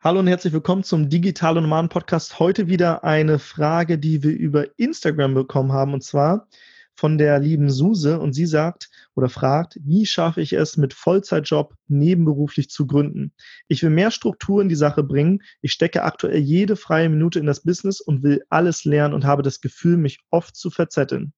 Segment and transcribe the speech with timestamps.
[0.00, 2.38] Hallo und herzlich willkommen zum Digitale Nomaden Podcast.
[2.38, 6.46] Heute wieder eine Frage, die wir über Instagram bekommen haben und zwar
[6.94, 11.74] von der lieben Suse und sie sagt oder fragt, wie schaffe ich es mit Vollzeitjob
[11.88, 13.32] nebenberuflich zu gründen?
[13.66, 15.42] Ich will mehr Struktur in die Sache bringen.
[15.62, 19.42] Ich stecke aktuell jede freie Minute in das Business und will alles lernen und habe
[19.42, 21.32] das Gefühl, mich oft zu verzetteln.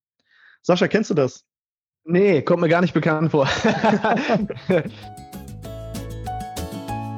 [0.61, 1.47] Sascha, kennst du das?
[2.05, 3.49] Nee, kommt mir gar nicht bekannt vor.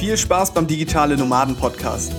[0.00, 2.14] Viel Spaß beim Digitale Nomaden Podcast,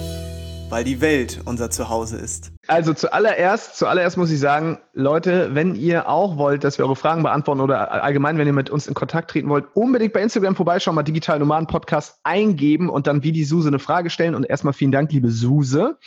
[0.69, 2.51] weil die Welt unser Zuhause ist.
[2.67, 7.23] Also zuallererst, zuallererst muss ich sagen, Leute, wenn ihr auch wollt, dass wir eure Fragen
[7.23, 10.93] beantworten oder allgemein, wenn ihr mit uns in Kontakt treten wollt, unbedingt bei Instagram vorbeischauen,
[10.93, 14.35] mal Digital Nomaden Podcast eingeben und dann wie die Suse eine Frage stellen.
[14.35, 15.97] Und erstmal vielen Dank, liebe Suse.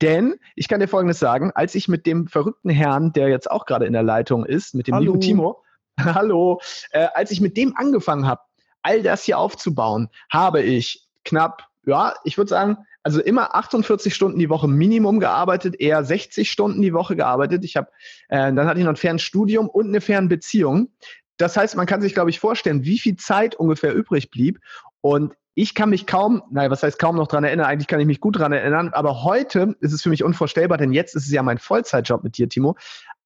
[0.00, 3.64] Denn ich kann dir Folgendes sagen, als ich mit dem verrückten Herrn, der jetzt auch
[3.64, 5.12] gerade in der Leitung ist, mit dem Hallo.
[5.12, 5.62] lieben Timo,
[6.00, 6.60] hallo,
[6.90, 8.40] äh, als ich mit dem angefangen habe,
[8.82, 14.38] all das hier aufzubauen, habe ich knapp, ja, ich würde sagen, also immer 48 Stunden
[14.38, 17.64] die Woche Minimum gearbeitet, eher 60 Stunden die Woche gearbeitet.
[17.64, 17.88] Ich habe,
[18.28, 20.92] äh, dann hatte ich noch ein Fernstudium und eine Fernbeziehung.
[21.36, 24.60] Das heißt, man kann sich, glaube ich, vorstellen, wie viel Zeit ungefähr übrig blieb.
[25.00, 28.06] Und ich kann mich kaum, naja, was heißt kaum noch dran erinnern, eigentlich kann ich
[28.06, 31.32] mich gut dran erinnern, aber heute ist es für mich unvorstellbar, denn jetzt ist es
[31.32, 32.76] ja mein Vollzeitjob mit dir, Timo.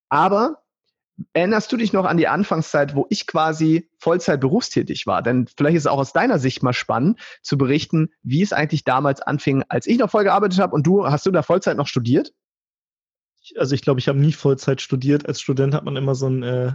[0.09, 0.63] Aber
[1.33, 5.23] Erinnerst du dich noch an die Anfangszeit, wo ich quasi Vollzeit berufstätig war?
[5.23, 8.85] Denn vielleicht ist es auch aus deiner Sicht mal spannend zu berichten, wie es eigentlich
[8.85, 11.87] damals anfing, als ich noch voll gearbeitet habe und du, hast du da Vollzeit noch
[11.87, 12.33] studiert?
[13.57, 15.27] Also ich glaube, ich habe nie Vollzeit studiert.
[15.27, 16.73] Als Student hat man immer so ein äh,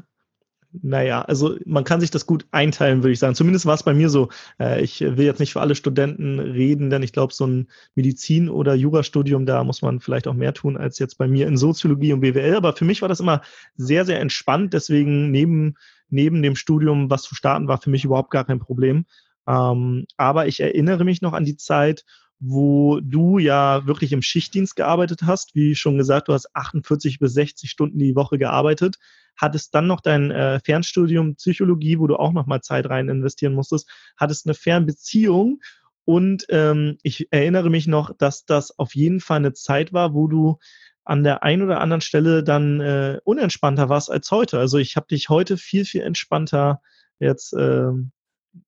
[0.74, 3.36] naja, also man kann sich das gut einteilen, würde ich sagen.
[3.36, 4.30] Zumindest war es bei mir so.
[4.60, 8.50] Äh, ich will jetzt nicht für alle Studenten reden, denn ich glaube, so ein Medizin-
[8.50, 12.14] oder Jurastudium, da muss man vielleicht auch mehr tun als jetzt bei mir in Soziologie
[12.14, 12.56] und BWL.
[12.56, 13.42] Aber für mich war das immer
[13.76, 14.74] sehr, sehr entspannt.
[14.74, 15.76] Deswegen neben,
[16.10, 19.06] neben dem Studium, was zu starten, war für mich überhaupt gar kein Problem.
[19.48, 22.06] Ähm, aber ich erinnere mich noch an die Zeit,
[22.42, 25.56] wo du ja wirklich im Schichtdienst gearbeitet hast.
[25.56, 28.98] Wie schon gesagt, du hast 48 bis 60 Stunden die Woche gearbeitet
[29.38, 33.54] hattest dann noch dein äh, Fernstudium Psychologie, wo du auch noch mal Zeit rein investieren
[33.54, 35.62] musstest, hattest eine Fernbeziehung
[36.06, 40.28] und ähm, ich erinnere mich noch, dass das auf jeden Fall eine Zeit war, wo
[40.28, 40.58] du
[41.04, 44.60] an der einen oder anderen Stelle dann äh, unentspannter warst als heute.
[44.60, 46.82] Also ich habe dich heute viel, viel entspannter
[47.20, 47.92] jetzt äh,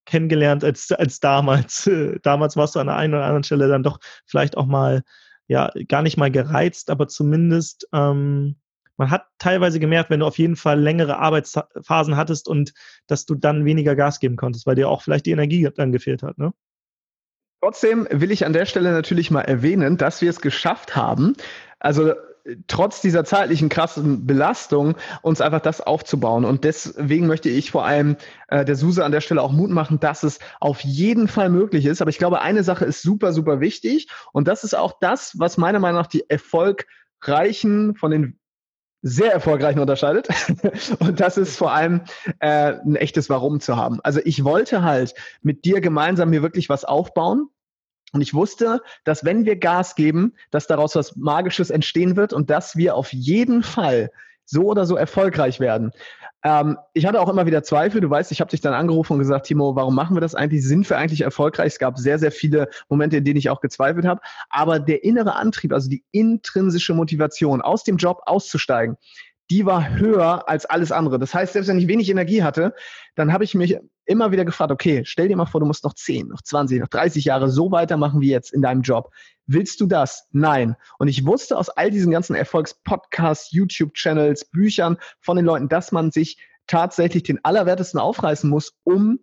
[0.05, 1.89] kennengelernt als, als damals.
[2.23, 5.03] damals warst du an der einen oder anderen Stelle dann doch vielleicht auch mal,
[5.47, 8.55] ja, gar nicht mal gereizt, aber zumindest ähm,
[8.97, 12.73] man hat teilweise gemerkt, wenn du auf jeden Fall längere Arbeitsphasen hattest und
[13.07, 16.23] dass du dann weniger Gas geben konntest, weil dir auch vielleicht die Energie dann gefehlt
[16.23, 16.53] hat, ne?
[17.61, 21.33] Trotzdem will ich an der Stelle natürlich mal erwähnen, dass wir es geschafft haben,
[21.79, 22.13] also
[22.67, 26.45] trotz dieser zeitlichen krassen Belastung uns einfach das aufzubauen.
[26.45, 28.17] Und deswegen möchte ich vor allem
[28.49, 31.85] äh, der Suse an der Stelle auch Mut machen, dass es auf jeden Fall möglich
[31.85, 32.01] ist.
[32.01, 34.09] Aber ich glaube, eine Sache ist super, super wichtig.
[34.33, 38.39] Und das ist auch das, was meiner Meinung nach die erfolgreichen von den
[39.01, 40.27] sehr erfolgreichen unterscheidet.
[40.99, 42.01] Und das ist vor allem
[42.39, 43.99] äh, ein echtes Warum zu haben.
[44.01, 47.49] Also ich wollte halt mit dir gemeinsam mir wirklich was aufbauen.
[48.13, 52.49] Und ich wusste, dass wenn wir Gas geben, dass daraus was Magisches entstehen wird und
[52.49, 54.11] dass wir auf jeden Fall
[54.45, 55.91] so oder so erfolgreich werden.
[56.43, 58.01] Ähm, ich hatte auch immer wieder Zweifel.
[58.01, 60.63] Du weißt, ich habe dich dann angerufen und gesagt, Timo, warum machen wir das eigentlich?
[60.63, 61.73] Sind wir eigentlich erfolgreich?
[61.73, 64.21] Es gab sehr, sehr viele Momente, in denen ich auch gezweifelt habe.
[64.49, 68.97] Aber der innere Antrieb, also die intrinsische Motivation, aus dem Job auszusteigen,
[69.49, 71.19] die war höher als alles andere.
[71.19, 72.73] Das heißt, selbst wenn ich wenig Energie hatte,
[73.15, 75.93] dann habe ich mich immer wieder gefragt, okay, stell dir mal vor, du musst noch
[75.93, 79.11] 10, noch 20, noch 30 Jahre so weitermachen wie jetzt in deinem Job.
[79.45, 80.27] Willst du das?
[80.31, 80.75] Nein.
[80.97, 86.11] Und ich wusste aus all diesen ganzen Erfolgspodcasts, YouTube-Channels, Büchern von den Leuten, dass man
[86.11, 86.37] sich
[86.67, 89.19] tatsächlich den Allerwertesten aufreißen muss, um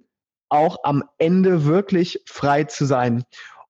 [0.48, 3.24] auch am Ende wirklich frei zu sein.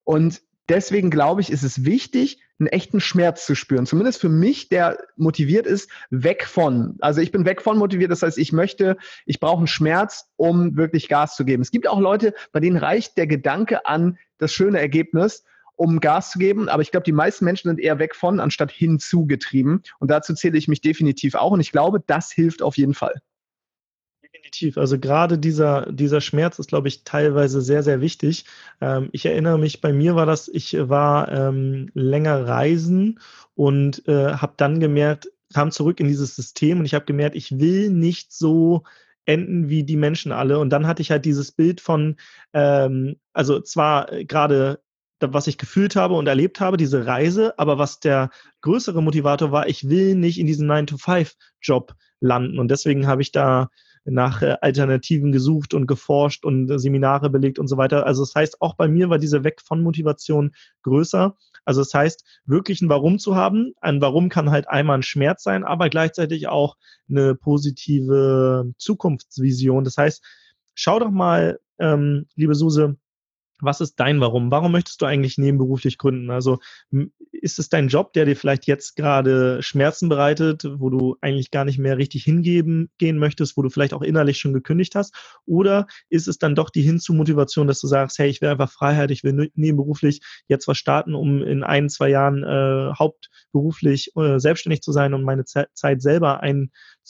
[0.04, 3.86] Und deswegen glaube ich, ist es wichtig, einen echten Schmerz zu spüren.
[3.86, 6.96] Zumindest für mich, der motiviert ist, weg von.
[7.00, 8.10] Also ich bin weg von motiviert.
[8.10, 8.96] Das heißt, ich möchte,
[9.26, 11.62] ich brauche einen Schmerz, um wirklich Gas zu geben.
[11.62, 15.44] Es gibt auch Leute, bei denen reicht der Gedanke an das schöne Ergebnis
[15.76, 16.68] um Gas zu geben.
[16.68, 19.82] Aber ich glaube, die meisten Menschen sind eher weg von, anstatt hinzugetrieben.
[19.98, 21.52] Und dazu zähle ich mich definitiv auch.
[21.52, 23.22] Und ich glaube, das hilft auf jeden Fall.
[24.32, 24.78] Definitiv.
[24.78, 28.44] Also gerade dieser, dieser Schmerz ist, glaube ich, teilweise sehr, sehr wichtig.
[28.80, 33.18] Ähm, ich erinnere mich, bei mir war das, ich war ähm, länger reisen
[33.54, 37.58] und äh, habe dann gemerkt, kam zurück in dieses System und ich habe gemerkt, ich
[37.58, 38.84] will nicht so
[39.24, 40.60] enden wie die Menschen alle.
[40.60, 42.16] Und dann hatte ich halt dieses Bild von,
[42.52, 44.80] ähm, also zwar äh, gerade
[45.22, 48.30] was ich gefühlt habe und erlebt habe, diese Reise, aber was der
[48.62, 52.58] größere Motivator war, ich will nicht in diesen 9-to-5-Job landen.
[52.58, 53.68] Und deswegen habe ich da
[54.10, 58.06] nach äh, Alternativen gesucht und geforscht und Seminare belegt und so weiter.
[58.06, 60.52] Also das heißt, auch bei mir war diese Weg von Motivation
[60.82, 61.36] größer.
[61.64, 63.72] Also das heißt, wirklich ein Warum zu haben.
[63.80, 66.76] Ein Warum kann halt einmal ein Schmerz sein, aber gleichzeitig auch
[67.08, 69.84] eine positive Zukunftsvision.
[69.84, 70.24] Das heißt,
[70.74, 72.96] schau doch mal, ähm, liebe Suse,
[73.62, 74.50] was ist dein Warum?
[74.50, 76.30] Warum möchtest du eigentlich nebenberuflich gründen?
[76.30, 76.58] Also
[77.32, 81.64] ist es dein Job, der dir vielleicht jetzt gerade Schmerzen bereitet, wo du eigentlich gar
[81.64, 85.14] nicht mehr richtig hingeben gehen möchtest, wo du vielleicht auch innerlich schon gekündigt hast?
[85.46, 89.10] Oder ist es dann doch die Hinzu-Motivation, dass du sagst, hey, ich will einfach Freiheit,
[89.10, 94.82] ich will nebenberuflich jetzt was starten, um in ein, zwei Jahren äh, hauptberuflich äh, selbstständig
[94.82, 96.42] zu sein und meine Ze Zeit selber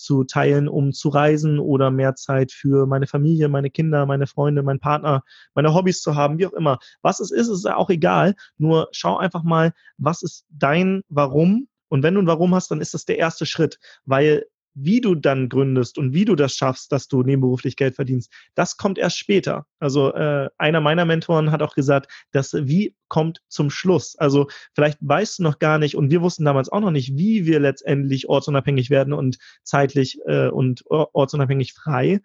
[0.00, 4.80] einzuteilen, um zu reisen oder mehr Zeit für meine Familie, meine Kinder, meine Freunde, meinen
[4.80, 5.22] Partner,
[5.54, 6.78] meine Hobbys zu haben, wie auch immer.
[7.02, 8.34] Was es ist, ist auch egal.
[8.58, 11.68] Nur schau einfach mal, was ist dein Warum?
[11.88, 15.14] Und wenn du ein Warum hast, dann ist das der erste Schritt, weil wie du
[15.14, 19.18] dann gründest und wie du das schaffst, dass du nebenberuflich Geld verdienst, das kommt erst
[19.18, 19.66] später.
[19.78, 24.16] Also äh, einer meiner Mentoren hat auch gesagt, dass wie kommt zum Schluss.
[24.18, 27.46] Also vielleicht weißt du noch gar nicht und wir wussten damals auch noch nicht, wie
[27.46, 32.20] wir letztendlich ortsunabhängig werden und zeitlich äh, und ortsunabhängig frei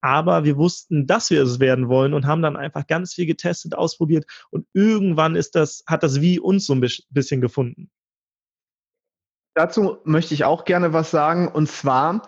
[0.00, 3.74] aber wir wussten, dass wir es werden wollen und haben dann einfach ganz viel getestet,
[3.74, 6.80] ausprobiert und irgendwann ist das, hat das wie uns so ein
[7.10, 7.90] bisschen gefunden.
[9.58, 12.22] Dazu möchte ich auch gerne was sagen und zwar,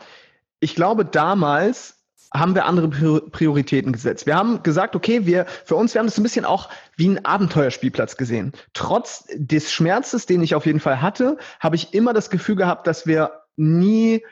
[0.58, 2.02] ich glaube damals
[2.34, 4.26] haben wir andere Prioritäten gesetzt.
[4.26, 7.24] Wir haben gesagt, okay, wir, für uns, wir haben das ein bisschen auch wie ein
[7.24, 8.50] Abenteuerspielplatz gesehen.
[8.72, 12.88] Trotz des Schmerzes, den ich auf jeden Fall hatte, habe ich immer das Gefühl gehabt,
[12.88, 14.24] dass wir nie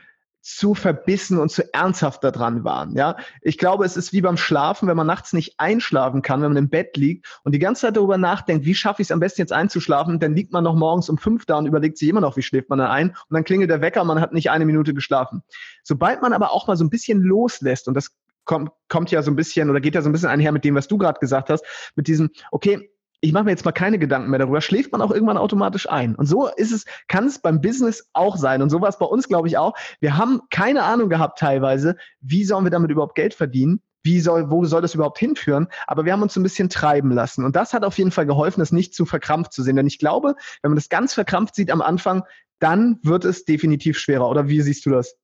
[0.56, 2.96] zu verbissen und zu ernsthaft daran waren.
[2.96, 6.50] Ja, ich glaube, es ist wie beim Schlafen, wenn man nachts nicht einschlafen kann, wenn
[6.52, 9.20] man im Bett liegt und die ganze Zeit darüber nachdenkt, wie schaffe ich es am
[9.20, 12.20] besten jetzt einzuschlafen, dann liegt man noch morgens um fünf da und überlegt sich immer
[12.20, 14.64] noch, wie schläft man da ein und dann klingelt der Wecker, man hat nicht eine
[14.64, 15.42] Minute geschlafen.
[15.82, 19.30] Sobald man aber auch mal so ein bisschen loslässt und das kommt, kommt ja so
[19.30, 21.50] ein bisschen oder geht ja so ein bisschen einher mit dem, was du gerade gesagt
[21.50, 25.02] hast, mit diesem, okay, ich mache mir jetzt mal keine Gedanken mehr darüber, schläft man
[25.02, 26.14] auch irgendwann automatisch ein.
[26.14, 28.62] Und so ist es, kann es beim Business auch sein.
[28.62, 29.74] Und so war es bei uns, glaube ich, auch.
[30.00, 33.80] Wir haben keine Ahnung gehabt teilweise, wie sollen wir damit überhaupt Geld verdienen?
[34.04, 35.66] Wie soll, wo soll das überhaupt hinführen?
[35.86, 37.44] Aber wir haben uns ein bisschen treiben lassen.
[37.44, 39.76] Und das hat auf jeden Fall geholfen, das nicht zu verkrampft zu sehen.
[39.76, 42.22] Denn ich glaube, wenn man das ganz verkrampft sieht am Anfang,
[42.60, 44.28] dann wird es definitiv schwerer.
[44.28, 45.16] Oder wie siehst du das?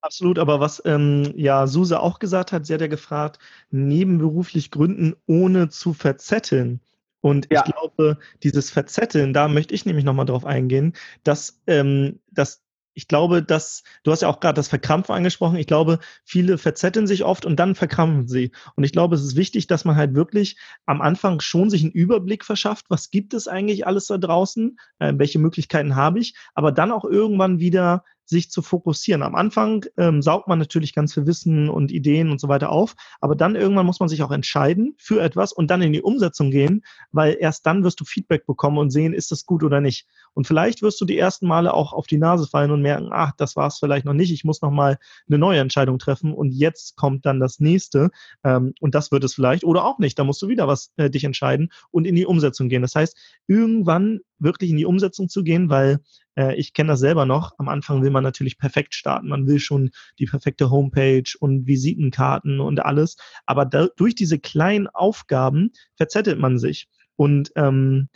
[0.00, 5.16] Absolut, aber was ähm, ja Suse auch gesagt hat, sie hat ja gefragt, nebenberuflich gründen,
[5.26, 6.80] ohne zu verzetteln.
[7.20, 7.64] Und ja.
[7.64, 10.94] ich glaube, dieses Verzetteln, da möchte ich nämlich nochmal drauf eingehen,
[11.24, 12.62] dass, ähm, dass
[12.98, 17.06] ich glaube, dass, du hast ja auch gerade das Verkrampfen angesprochen, ich glaube, viele verzetteln
[17.06, 18.50] sich oft und dann verkrampfen sie.
[18.74, 21.92] Und ich glaube, es ist wichtig, dass man halt wirklich am Anfang schon sich einen
[21.92, 26.72] Überblick verschafft, was gibt es eigentlich alles da draußen, äh, welche Möglichkeiten habe ich, aber
[26.72, 29.22] dann auch irgendwann wieder sich zu fokussieren.
[29.22, 32.94] Am Anfang ähm, saugt man natürlich ganz viel Wissen und Ideen und so weiter auf,
[33.20, 36.50] aber dann irgendwann muss man sich auch entscheiden für etwas und dann in die Umsetzung
[36.50, 40.06] gehen, weil erst dann wirst du Feedback bekommen und sehen, ist das gut oder nicht.
[40.38, 43.32] Und vielleicht wirst du die ersten Male auch auf die Nase fallen und merken, ach,
[43.36, 46.52] das war es vielleicht noch nicht, ich muss noch mal eine neue Entscheidung treffen und
[46.52, 48.12] jetzt kommt dann das nächste
[48.44, 50.16] ähm, und das wird es vielleicht oder auch nicht.
[50.16, 52.82] Da musst du wieder was äh, dich entscheiden und in die Umsetzung gehen.
[52.82, 53.16] Das heißt,
[53.48, 55.98] irgendwann wirklich in die Umsetzung zu gehen, weil
[56.36, 57.58] äh, ich kenne das selber noch.
[57.58, 59.26] Am Anfang will man natürlich perfekt starten.
[59.26, 59.90] Man will schon
[60.20, 63.16] die perfekte Homepage und Visitenkarten und alles.
[63.44, 66.86] Aber da, durch diese kleinen Aufgaben verzettelt man sich.
[67.16, 68.08] Und ähm,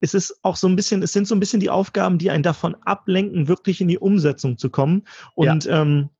[0.00, 2.42] es ist auch so ein bisschen, es sind so ein bisschen die Aufgaben, die einen
[2.42, 5.04] davon ablenken, wirklich in die Umsetzung zu kommen.
[5.34, 5.82] Und ja.
[5.82, 6.10] ähm,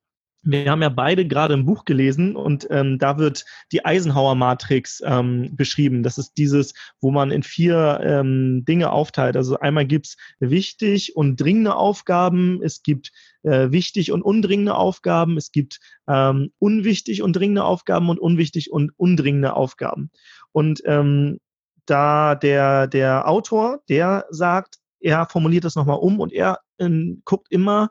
[0.42, 5.54] wir haben ja beide gerade ein Buch gelesen und ähm, da wird die Eisenhower-Matrix ähm,
[5.56, 6.02] beschrieben.
[6.02, 9.36] Das ist dieses, wo man in vier ähm, Dinge aufteilt.
[9.36, 13.10] Also einmal gibt's wichtig und dringende Aufgaben, es gibt
[13.42, 18.92] äh, wichtig und undringende Aufgaben, es gibt ähm, unwichtig und dringende Aufgaben und unwichtig und
[18.96, 20.10] undringende Aufgaben.
[20.52, 21.40] Und ähm,
[21.88, 27.48] da der, der Autor, der sagt, er formuliert das nochmal um und er ähm, guckt
[27.50, 27.90] immer,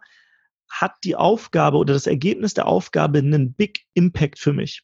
[0.70, 4.84] hat die Aufgabe oder das Ergebnis der Aufgabe einen Big Impact für mich.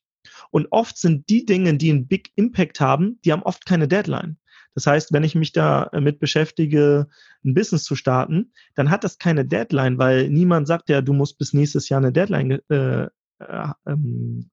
[0.51, 4.37] Und oft sind die Dinge, die einen Big Impact haben, die haben oft keine Deadline.
[4.75, 7.07] Das heißt, wenn ich mich damit beschäftige,
[7.45, 11.37] ein Business zu starten, dann hat das keine Deadline, weil niemand sagt ja, du musst
[11.37, 13.09] bis nächstes Jahr eine Deadline äh, äh,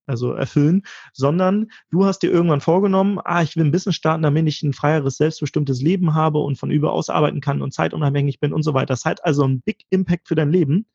[0.07, 0.83] also erfüllen,
[1.13, 4.73] sondern du hast dir irgendwann vorgenommen, ah, ich will ein Business starten, damit ich ein
[4.73, 8.87] freieres, selbstbestimmtes Leben habe und von überaus arbeiten kann und zeitunabhängig bin und so weiter.
[8.87, 10.87] Das hat also einen Big Impact für dein Leben,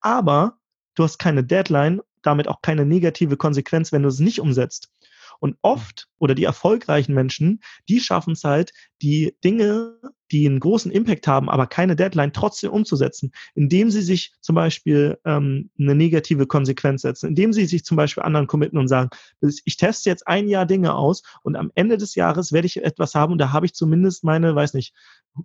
[0.00, 0.58] aber
[0.94, 4.90] du hast keine Deadline, damit auch keine negative Konsequenz, wenn du es nicht umsetzt.
[5.40, 9.98] Und oft oder die erfolgreichen Menschen, die schaffen es halt, die Dinge,
[10.32, 15.18] die einen großen Impact haben, aber keine Deadline, trotzdem umzusetzen, indem sie sich zum Beispiel
[15.24, 19.76] ähm, eine negative Konsequenz setzen, indem sie sich zum Beispiel anderen committen und sagen, ich
[19.76, 23.32] teste jetzt ein Jahr Dinge aus und am Ende des Jahres werde ich etwas haben
[23.32, 24.94] und da habe ich zumindest meine, weiß nicht,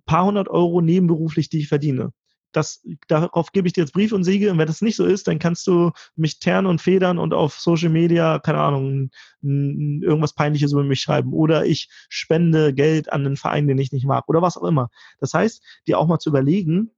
[0.06, 2.12] paar hundert Euro nebenberuflich, die ich verdiene
[2.52, 4.50] das, darauf gebe ich dir jetzt Brief und Siegel.
[4.50, 7.58] Und wenn das nicht so ist, dann kannst du mich ternen und federn und auf
[7.58, 9.10] Social Media, keine Ahnung,
[9.42, 11.32] irgendwas Peinliches über mich schreiben.
[11.32, 14.28] Oder ich spende Geld an einen Verein, den ich nicht mag.
[14.28, 14.90] Oder was auch immer.
[15.18, 16.90] Das heißt, dir auch mal zu überlegen,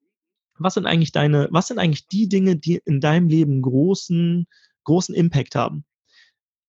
[0.58, 4.46] was sind eigentlich deine, was sind eigentlich die Dinge, die in deinem Leben großen,
[4.84, 5.84] großen Impact haben?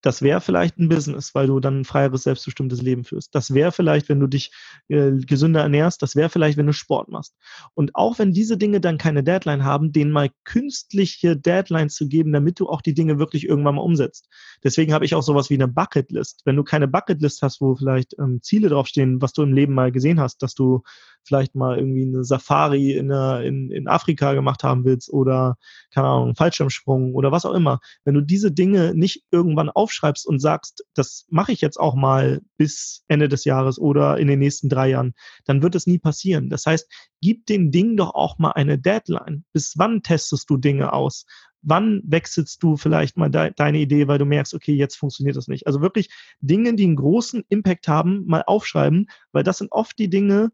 [0.06, 3.34] Das wäre vielleicht ein Business, weil du dann ein freieres, selbstbestimmtes Leben führst.
[3.34, 4.52] Das wäre vielleicht, wenn du dich
[4.88, 6.04] äh, gesünder ernährst.
[6.04, 7.34] Das wäre vielleicht, wenn du Sport machst.
[7.74, 12.32] Und auch wenn diese Dinge dann keine Deadline haben, denen mal künstliche Deadlines zu geben,
[12.34, 14.30] damit du auch die Dinge wirklich irgendwann mal umsetzt.
[14.64, 16.44] Deswegen habe ich auch sowas wie eine Bucketlist.
[16.46, 19.92] Wenn du keine Bucketlist hast, wo vielleicht ähm, Ziele draufstehen, was du im Leben mal
[19.92, 20.84] gesehen hast, dass du
[21.24, 25.58] vielleicht mal irgendwie eine Safari in, der, in, in Afrika gemacht haben willst oder,
[25.92, 27.80] keine Ahnung, Fallschirmsprung oder was auch immer.
[28.04, 32.42] Wenn du diese Dinge nicht irgendwann aufschreibst und sagst, das mache ich jetzt auch mal
[32.58, 35.14] bis Ende des Jahres oder in den nächsten drei Jahren,
[35.46, 36.50] dann wird es nie passieren.
[36.50, 39.46] Das heißt, gib den Dingen doch auch mal eine Deadline.
[39.54, 41.26] Bis wann testest du Dinge aus?
[41.66, 45.48] wann wechselst du vielleicht mal de deine Idee, weil du merkst, okay, jetzt funktioniert das
[45.48, 45.68] nicht.
[45.68, 46.10] Also wirklich
[46.40, 50.52] Dinge, die einen großen Impact haben, mal aufschreiben, weil das sind oft die Dinge,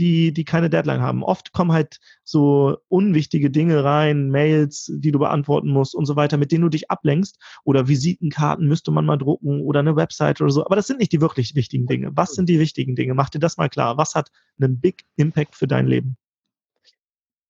[0.00, 1.22] die, die keine Deadline haben.
[1.22, 6.38] Oft kommen halt so unwichtige Dinge rein, Mails, die du beantworten musst und so weiter,
[6.38, 7.38] mit denen du dich ablenkst.
[7.64, 10.64] Oder Visitenkarten müsste man mal drucken oder eine Website oder so.
[10.64, 12.10] Aber das sind nicht die wirklich wichtigen Dinge.
[12.14, 13.14] Was sind die wichtigen Dinge?
[13.14, 13.98] Mach dir das mal klar.
[13.98, 14.30] Was hat
[14.60, 16.16] einen Big Impact für dein Leben?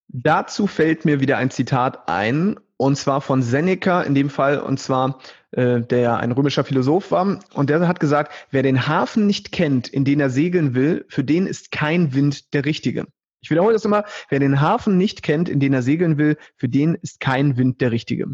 [0.08, 4.80] Dazu fällt mir wieder ein Zitat ein, und zwar von Seneca in dem Fall, und
[4.80, 5.20] zwar
[5.50, 7.38] äh, der ein römischer Philosoph war.
[7.52, 11.22] Und der hat gesagt, wer den Hafen nicht kennt, in den er segeln will, für
[11.22, 13.06] den ist kein Wind der richtige.
[13.42, 16.70] Ich wiederhole das immer, wer den Hafen nicht kennt, in den er segeln will, für
[16.70, 18.28] den ist kein Wind der richtige.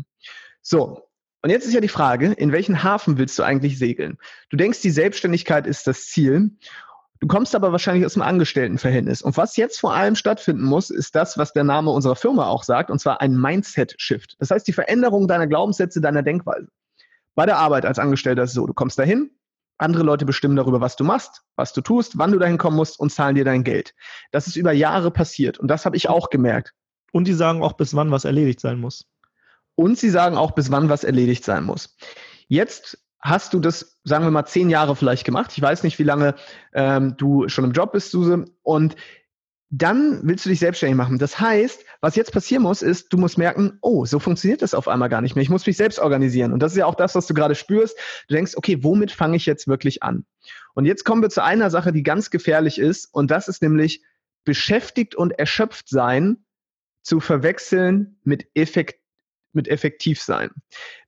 [0.62, 1.08] So,
[1.42, 4.16] und jetzt ist ja die Frage, in welchen Hafen willst du eigentlich segeln?
[4.50, 6.52] Du denkst, die Selbstständigkeit ist das Ziel.
[7.20, 9.22] Du kommst aber wahrscheinlich aus dem Angestelltenverhältnis.
[9.22, 12.62] Und was jetzt vor allem stattfinden muss, ist das, was der Name unserer Firma auch
[12.62, 14.36] sagt, und zwar ein Mindset-Shift.
[14.38, 16.68] Das heißt, die Veränderung deiner Glaubenssätze, deiner Denkweise.
[17.34, 19.30] Bei der Arbeit als Angestellter ist es so, du kommst dahin,
[19.78, 22.98] andere Leute bestimmen darüber, was du machst, was du tust, wann du dahin kommen musst
[22.98, 23.94] und zahlen dir dein Geld.
[24.32, 26.72] Das ist über Jahre passiert und das habe ich auch gemerkt.
[27.12, 29.06] Und die sagen auch, bis wann was erledigt sein muss.
[29.74, 31.96] Und sie sagen auch, bis wann was erledigt sein muss.
[32.48, 35.52] Jetzt hast du das, sagen wir mal, zehn Jahre vielleicht gemacht.
[35.54, 36.34] Ich weiß nicht, wie lange
[36.72, 38.44] ähm, du schon im Job bist, Suse.
[38.62, 38.96] Und
[39.68, 41.18] dann willst du dich selbstständig machen.
[41.18, 44.86] Das heißt, was jetzt passieren muss, ist, du musst merken, oh, so funktioniert das auf
[44.86, 45.42] einmal gar nicht mehr.
[45.42, 46.52] Ich muss mich selbst organisieren.
[46.52, 47.98] Und das ist ja auch das, was du gerade spürst.
[48.28, 50.24] Du denkst, okay, womit fange ich jetzt wirklich an?
[50.74, 53.12] Und jetzt kommen wir zu einer Sache, die ganz gefährlich ist.
[53.12, 54.04] Und das ist nämlich
[54.44, 56.44] beschäftigt und erschöpft sein
[57.02, 59.00] zu verwechseln mit effekt,
[59.52, 60.50] mit effektiv sein.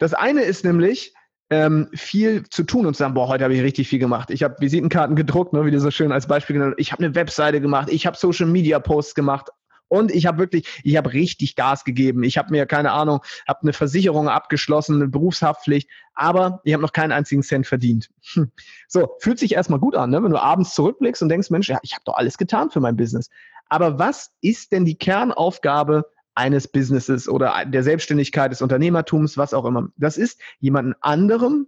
[0.01, 1.15] Das eine ist nämlich,
[1.51, 4.31] ähm, viel zu tun und zu sagen, boah, heute habe ich richtig viel gemacht.
[4.31, 7.15] Ich habe Visitenkarten gedruckt, ne, wie du so schön als Beispiel genannt Ich habe eine
[7.15, 9.49] Webseite gemacht, ich habe Social Media Posts gemacht
[9.89, 12.23] und ich habe wirklich, ich habe richtig Gas gegeben.
[12.23, 16.93] Ich habe mir, keine Ahnung, habe eine Versicherung abgeschlossen, eine Berufshaftpflicht, aber ich habe noch
[16.93, 18.11] keinen einzigen Cent verdient.
[18.35, 18.51] Hm.
[18.87, 20.23] So, fühlt sich erstmal gut an, ne?
[20.23, 22.97] wenn du abends zurückblickst und denkst, Mensch, ja, ich habe doch alles getan für mein
[22.97, 23.31] Business.
[23.71, 26.05] Aber was ist denn die Kernaufgabe
[26.39, 29.89] eines Businesses oder der Selbstständigkeit, des Unternehmertums, was auch immer.
[29.97, 31.67] Das ist jemanden anderem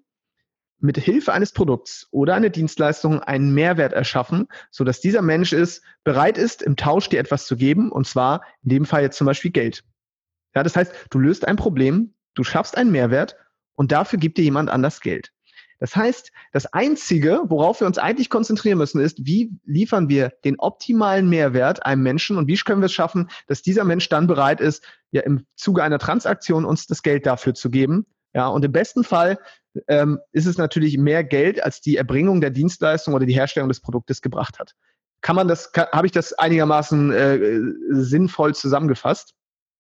[0.78, 5.82] mit Hilfe eines Produkts oder einer Dienstleistung einen Mehrwert erschaffen, so dass dieser Mensch ist,
[6.04, 9.26] bereit ist, im Tausch dir etwas zu geben, und zwar in dem Fall jetzt zum
[9.26, 9.84] Beispiel Geld.
[10.54, 13.36] Ja, das heißt, du löst ein Problem, du schaffst einen Mehrwert
[13.74, 15.32] und dafür gibt dir jemand anders Geld.
[15.80, 20.58] Das heißt, das Einzige, worauf wir uns eigentlich konzentrieren müssen, ist, wie liefern wir den
[20.58, 24.60] optimalen Mehrwert einem Menschen und wie können wir es schaffen, dass dieser Mensch dann bereit
[24.60, 28.06] ist, ja im Zuge einer Transaktion uns das Geld dafür zu geben.
[28.34, 29.38] Ja, und im besten Fall
[29.88, 33.80] ähm, ist es natürlich mehr Geld, als die Erbringung der Dienstleistung oder die Herstellung des
[33.80, 34.74] Produktes gebracht hat.
[35.22, 37.60] Kann man das, habe ich das einigermaßen äh,
[37.90, 39.34] sinnvoll zusammengefasst?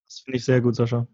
[0.06, 1.06] Das finde ich sehr gut, Sascha.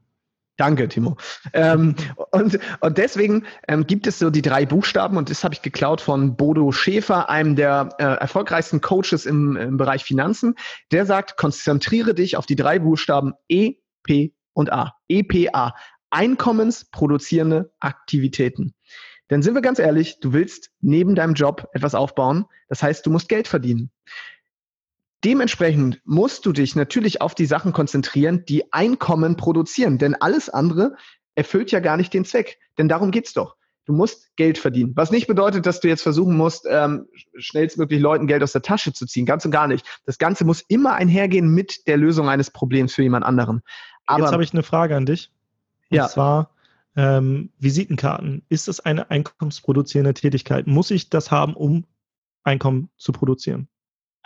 [0.56, 1.16] Danke, Timo.
[1.52, 1.94] Ähm,
[2.30, 6.00] und, und deswegen ähm, gibt es so die drei Buchstaben und das habe ich geklaut
[6.00, 10.54] von Bodo Schäfer, einem der äh, erfolgreichsten Coaches im, im Bereich Finanzen.
[10.92, 14.94] Der sagt, konzentriere dich auf die drei Buchstaben E, P und A.
[15.08, 15.74] EPA.
[16.08, 18.74] einkommensproduzierende Aktivitäten.
[19.28, 22.46] Denn sind wir ganz ehrlich, du willst neben deinem Job etwas aufbauen.
[22.68, 23.90] Das heißt, du musst Geld verdienen.
[25.26, 29.98] Dementsprechend musst du dich natürlich auf die Sachen konzentrieren, die Einkommen produzieren.
[29.98, 30.94] Denn alles andere
[31.34, 32.60] erfüllt ja gar nicht den Zweck.
[32.78, 33.56] Denn darum geht's doch.
[33.86, 34.92] Du musst Geld verdienen.
[34.94, 38.92] Was nicht bedeutet, dass du jetzt versuchen musst, ähm, schnellstmöglich Leuten Geld aus der Tasche
[38.92, 39.26] zu ziehen.
[39.26, 39.84] Ganz und gar nicht.
[40.04, 43.62] Das Ganze muss immer einhergehen mit der Lösung eines Problems für jemand anderen.
[44.06, 45.32] Aber, jetzt habe ich eine Frage an dich.
[45.90, 46.06] Und ja.
[46.06, 46.50] zwar
[46.94, 48.44] ähm, Visitenkarten.
[48.48, 50.68] Ist das eine einkommensproduzierende Tätigkeit?
[50.68, 51.84] Muss ich das haben, um
[52.44, 53.66] Einkommen zu produzieren?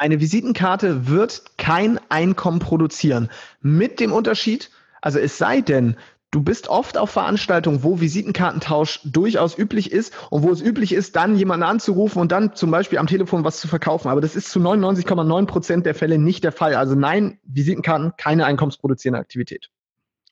[0.01, 3.29] Eine Visitenkarte wird kein Einkommen produzieren.
[3.61, 4.71] Mit dem Unterschied,
[5.03, 5.97] also es sei denn,
[6.33, 11.17] Du bist oft auf Veranstaltungen, wo Visitenkartentausch durchaus üblich ist und wo es üblich ist,
[11.17, 14.07] dann jemanden anzurufen und dann zum Beispiel am Telefon was zu verkaufen.
[14.07, 16.77] Aber das ist zu 99,9 Prozent der Fälle nicht der Fall.
[16.77, 19.71] Also nein, Visitenkarten keine einkommensproduzierende Aktivität.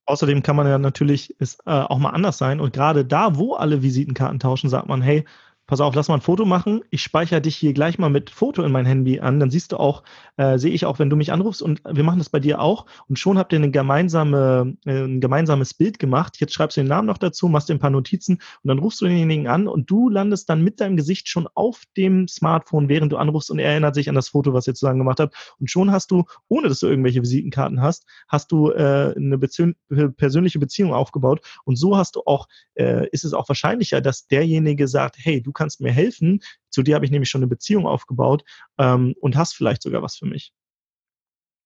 [0.07, 2.61] Außerdem kann man ja natürlich es äh, auch mal anders sein.
[2.61, 5.25] Und gerade da, wo alle Visitenkarten tauschen, sagt man, hey,
[5.69, 6.81] pass auf, lass mal ein Foto machen.
[6.91, 9.39] Ich speichere dich hier gleich mal mit Foto in mein Handy an.
[9.39, 10.03] Dann siehst du auch,
[10.39, 12.87] äh, sehe ich auch, wenn du mich anrufst und wir machen das bei dir auch.
[13.07, 16.41] Und schon habt ihr eine gemeinsame, äh, ein gemeinsames Bild gemacht.
[16.41, 19.03] Jetzt schreibst du den Namen noch dazu, machst dir ein paar Notizen und dann rufst
[19.03, 23.13] du denjenigen an und du landest dann mit deinem Gesicht schon auf dem Smartphone, während
[23.13, 25.55] du anrufst und er erinnert sich an das Foto, was ihr zusammen gemacht habt.
[25.61, 29.75] Und schon hast du, ohne dass du irgendwelche Visitenkarten hast, hast du äh, eine Beziehung,
[30.17, 31.43] persönliche Beziehung aufgebaut.
[31.65, 35.53] Und so hast du auch, äh, ist es auch wahrscheinlicher, dass derjenige sagt, hey, du
[35.59, 36.41] kannst mir helfen.
[36.71, 38.45] Zu dir habe ich nämlich schon eine Beziehung aufgebaut
[38.79, 40.53] ähm, und hast vielleicht sogar was für mich.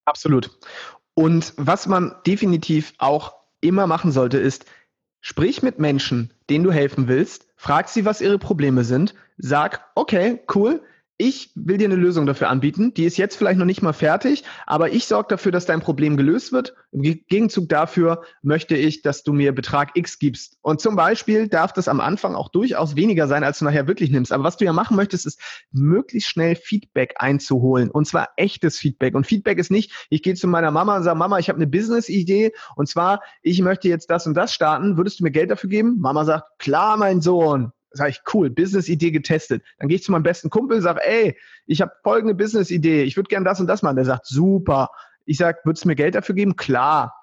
[0.05, 0.51] Absolut.
[1.15, 4.67] Und was man definitiv auch immer machen sollte, ist,
[5.21, 10.41] sprich mit Menschen, denen du helfen willst, frag sie, was ihre Probleme sind, sag, okay,
[10.55, 10.83] cool,
[11.23, 12.95] ich will dir eine Lösung dafür anbieten.
[12.95, 16.17] Die ist jetzt vielleicht noch nicht mal fertig, aber ich sorge dafür, dass dein Problem
[16.17, 16.75] gelöst wird.
[16.91, 20.59] Im Gegenzug dafür möchte ich, dass du mir Betrag X gibst.
[20.63, 24.11] Und zum Beispiel darf das am Anfang auch durchaus weniger sein, als du nachher wirklich
[24.11, 24.33] nimmst.
[24.33, 27.89] Aber was du ja machen möchtest, ist möglichst schnell Feedback einzuholen.
[27.89, 29.15] Und zwar echtes Feedback.
[29.15, 31.69] Und Feedback ist nicht, ich gehe zu meiner Mama und sage, Mama, ich habe eine
[31.69, 32.53] Business-Idee.
[32.75, 34.97] Und zwar, ich möchte jetzt das und das starten.
[34.97, 36.01] Würdest du mir Geld dafür geben?
[36.01, 37.73] Mama sagt, klar, mein Sohn.
[37.93, 39.63] Sag ich, cool, Business-Idee getestet.
[39.79, 43.29] Dann gehe ich zu meinem besten Kumpel, sage, ey, ich habe folgende Business-Idee, ich würde
[43.29, 43.97] gern das und das machen.
[43.97, 44.91] Der sagt, super.
[45.25, 46.57] Ich sage, würdest du mir Geld dafür geben?
[46.57, 47.15] Klar.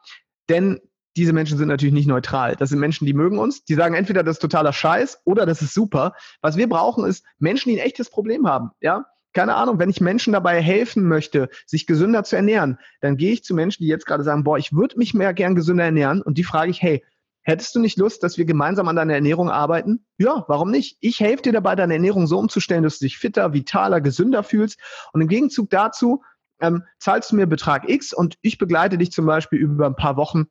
[0.48, 0.80] Denn
[1.18, 2.56] diese Menschen sind natürlich nicht neutral.
[2.56, 5.62] Das sind Menschen, die mögen uns, die sagen entweder das ist totaler Scheiß oder das
[5.62, 6.14] ist super.
[6.42, 8.72] Was wir brauchen, ist Menschen, die ein echtes Problem haben.
[8.80, 13.32] Ja, keine Ahnung, wenn ich Menschen dabei helfen möchte, sich gesünder zu ernähren, dann gehe
[13.32, 16.22] ich zu Menschen, die jetzt gerade sagen, boah, ich würde mich mehr gern gesünder ernähren
[16.22, 17.04] und die frage ich, hey,
[17.50, 20.06] Hättest du nicht Lust, dass wir gemeinsam an deiner Ernährung arbeiten?
[20.20, 20.98] Ja, warum nicht?
[21.00, 24.80] Ich helfe dir dabei, deine Ernährung so umzustellen, dass du dich fitter, vitaler, gesünder fühlst.
[25.14, 26.24] Und im Gegenzug dazu
[26.62, 30.16] ähm, zahlst du mir Betrag X und ich begleite dich zum Beispiel über ein paar
[30.16, 30.46] Wochen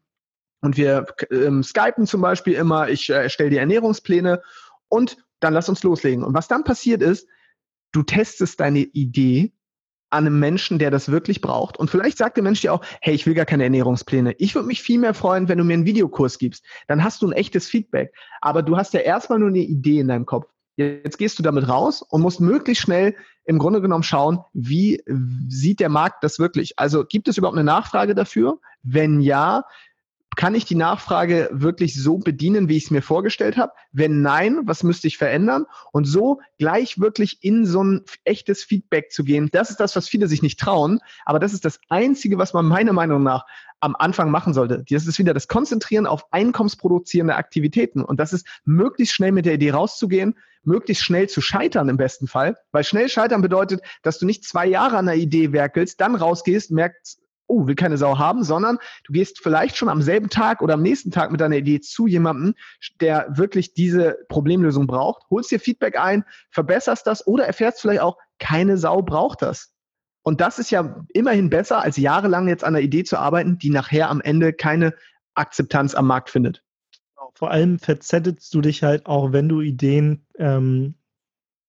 [0.60, 2.88] und wir ähm, skypen zum Beispiel immer.
[2.88, 4.42] Ich äh, erstelle die Ernährungspläne
[4.88, 6.24] und dann lass uns loslegen.
[6.24, 7.28] Und was dann passiert ist,
[7.92, 9.52] du testest deine Idee
[10.10, 11.76] an einem Menschen, der das wirklich braucht.
[11.76, 14.34] Und vielleicht sagt der Mensch dir auch, hey, ich will gar keine Ernährungspläne.
[14.38, 16.64] Ich würde mich viel mehr freuen, wenn du mir einen Videokurs gibst.
[16.86, 18.12] Dann hast du ein echtes Feedback.
[18.40, 20.46] Aber du hast ja erstmal nur eine Idee in deinem Kopf.
[20.76, 25.02] Jetzt gehst du damit raus und musst möglichst schnell im Grunde genommen schauen, wie
[25.48, 26.78] sieht der Markt das wirklich?
[26.78, 28.60] Also gibt es überhaupt eine Nachfrage dafür?
[28.84, 29.64] Wenn ja,
[30.36, 33.72] kann ich die Nachfrage wirklich so bedienen, wie ich es mir vorgestellt habe?
[33.92, 35.66] Wenn nein, was müsste ich verändern?
[35.92, 40.08] Und so gleich wirklich in so ein echtes Feedback zu gehen, das ist das, was
[40.08, 41.00] viele sich nicht trauen.
[41.24, 43.46] Aber das ist das Einzige, was man meiner Meinung nach
[43.80, 44.84] am Anfang machen sollte.
[44.88, 48.04] Das ist wieder das Konzentrieren auf einkommensproduzierende Aktivitäten.
[48.04, 52.26] Und das ist möglichst schnell mit der Idee rauszugehen, möglichst schnell zu scheitern im besten
[52.26, 52.56] Fall.
[52.72, 56.70] Weil schnell scheitern bedeutet, dass du nicht zwei Jahre an einer Idee werkelst, dann rausgehst,
[56.70, 60.74] merkst, oh, will keine Sau haben, sondern du gehst vielleicht schon am selben Tag oder
[60.74, 62.54] am nächsten Tag mit deiner Idee zu jemandem,
[63.00, 68.16] der wirklich diese Problemlösung braucht, holst dir Feedback ein, verbesserst das oder erfährst vielleicht auch,
[68.38, 69.72] keine Sau braucht das.
[70.22, 73.70] Und das ist ja immerhin besser, als jahrelang jetzt an einer Idee zu arbeiten, die
[73.70, 74.94] nachher am Ende keine
[75.34, 76.62] Akzeptanz am Markt findet.
[77.34, 80.97] Vor allem verzettelst du dich halt auch, wenn du Ideen ähm,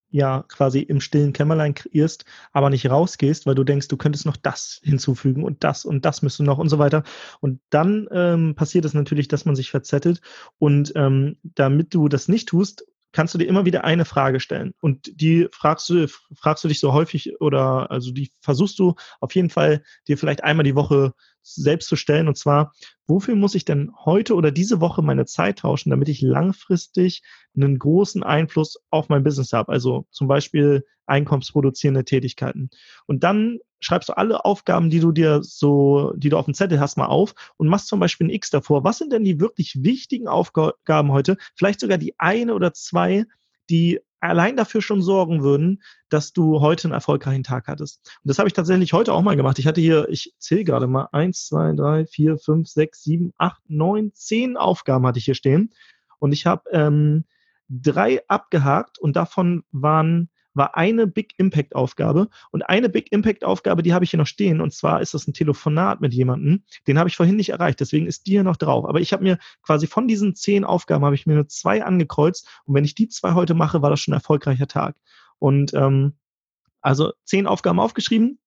[0.09, 4.37] ja quasi im stillen Kämmerlein kreierst, aber nicht rausgehst, weil du denkst, du könntest noch
[4.37, 7.03] das hinzufügen und das und das müsste noch und so weiter.
[7.39, 10.21] Und dann ähm, passiert es natürlich, dass man sich verzettelt.
[10.57, 14.73] Und ähm, damit du das nicht tust, kannst du dir immer wieder eine Frage stellen.
[14.81, 19.33] Und die fragst du, fragst du dich so häufig oder also die versuchst du auf
[19.35, 22.27] jeden Fall dir vielleicht einmal die Woche selbst zu stellen.
[22.27, 22.73] Und zwar,
[23.07, 27.23] wofür muss ich denn heute oder diese Woche meine Zeit tauschen, damit ich langfristig
[27.55, 29.71] einen großen Einfluss auf mein Business habe?
[29.71, 32.69] Also zum Beispiel einkommensproduzierende Tätigkeiten.
[33.07, 36.79] Und dann schreibst du alle Aufgaben, die du dir so, die du auf dem Zettel
[36.79, 38.83] hast, mal auf und machst zum Beispiel ein X davor.
[38.83, 41.37] Was sind denn die wirklich wichtigen Aufgaben heute?
[41.55, 43.25] Vielleicht sogar die eine oder zwei,
[43.69, 48.01] die allein dafür schon sorgen würden, dass du heute einen erfolgreichen Tag hattest.
[48.23, 49.59] Und das habe ich tatsächlich heute auch mal gemacht.
[49.59, 53.61] Ich hatte hier, ich zähle gerade mal, eins, zwei, drei, vier, fünf, sechs, sieben, acht,
[53.67, 55.73] neun, zehn Aufgaben hatte ich hier stehen.
[56.19, 57.25] Und ich habe ähm,
[57.69, 60.29] drei abgehakt und davon waren
[60.59, 64.27] war eine Big Impact Aufgabe und eine Big Impact Aufgabe, die habe ich hier noch
[64.27, 67.79] stehen und zwar ist das ein Telefonat mit jemandem, den habe ich vorhin nicht erreicht,
[67.79, 68.85] deswegen ist die hier noch drauf.
[68.85, 72.47] Aber ich habe mir quasi von diesen zehn Aufgaben habe ich mir nur zwei angekreuzt
[72.65, 74.95] und wenn ich die zwei heute mache, war das schon ein erfolgreicher Tag.
[75.39, 76.13] Und ähm,
[76.81, 78.39] also zehn Aufgaben aufgeschrieben,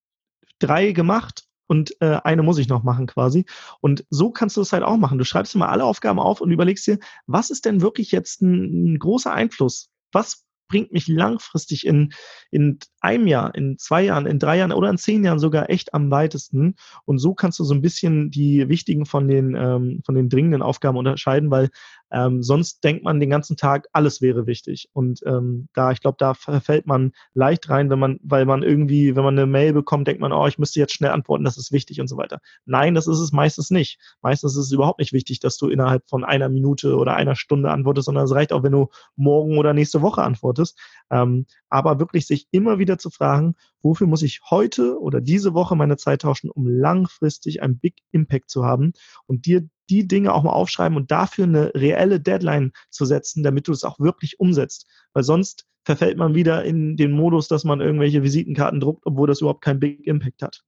[0.59, 3.47] drei gemacht und äh, eine muss ich noch machen quasi.
[3.81, 5.17] Und so kannst du es halt auch machen.
[5.17, 8.93] Du schreibst mal alle Aufgaben auf und überlegst dir, was ist denn wirklich jetzt ein,
[8.93, 9.91] ein großer Einfluss?
[10.13, 10.42] Was
[10.73, 12.15] bringt mich langfristig in,
[12.53, 15.95] in einem Jahr, in zwei Jahren, in drei Jahren oder in zehn Jahren sogar echt
[15.95, 16.77] am weitesten.
[17.07, 20.63] Und so kannst du so ein bisschen die wichtigen von den, ähm, von den dringenden
[20.63, 21.71] Aufgaben unterscheiden, weil
[22.13, 24.91] ähm, sonst denkt man den ganzen Tag, alles wäre wichtig.
[24.93, 29.17] Und ähm, da, ich glaube, da verfällt man leicht rein, wenn man, weil man irgendwie,
[29.17, 31.73] wenn man eine Mail bekommt, denkt man, oh, ich müsste jetzt schnell antworten, das ist
[31.73, 32.41] wichtig und so weiter.
[32.67, 33.99] Nein, das ist es meistens nicht.
[34.21, 37.71] Meistens ist es überhaupt nicht wichtig, dass du innerhalb von einer Minute oder einer Stunde
[37.71, 40.79] antwortest, sondern es reicht auch, wenn du morgen oder nächste Woche antwortest.
[41.11, 45.77] Ähm, aber wirklich sich immer wieder zu fragen, wofür muss ich heute oder diese Woche
[45.77, 48.93] meine Zeit tauschen, um langfristig einen Big Impact zu haben
[49.27, 53.69] und dir die Dinge auch mal aufschreiben und dafür eine reelle Deadline zu setzen, damit
[53.69, 54.87] du es auch wirklich umsetzt.
[55.13, 59.41] Weil sonst verfällt man wieder in den Modus, dass man irgendwelche Visitenkarten druckt, obwohl das
[59.41, 60.63] überhaupt keinen Big Impact hat.